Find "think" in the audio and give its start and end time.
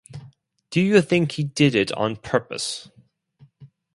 1.03-1.33